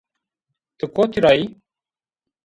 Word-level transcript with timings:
Ti 0.77 0.85
kotî 0.95 1.19
ra 1.23 1.31
yî? 1.39 1.45